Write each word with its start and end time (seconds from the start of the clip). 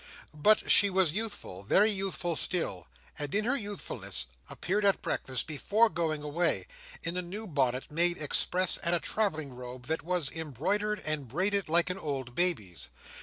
But 0.33 0.71
she 0.71 0.89
was 0.89 1.11
youthful, 1.11 1.61
very 1.61 1.91
youthful 1.91 2.35
still; 2.35 2.87
and 3.19 3.35
in 3.35 3.45
her 3.45 3.55
youthfulness 3.55 4.25
appeared 4.49 4.83
at 4.83 5.03
breakfast, 5.03 5.45
before 5.45 5.89
going 5.89 6.23
away, 6.23 6.65
in 7.03 7.17
a 7.17 7.21
new 7.21 7.45
bonnet 7.45 7.91
made 7.91 8.17
express, 8.19 8.77
and 8.79 8.95
a 8.95 8.99
travelling 8.99 9.53
robe 9.53 9.85
that 9.85 10.01
was 10.01 10.31
embroidered 10.31 11.01
and 11.05 11.27
braided 11.27 11.69
like 11.69 11.91
an 11.91 11.99
old 11.99 12.33
baby's. 12.33 12.89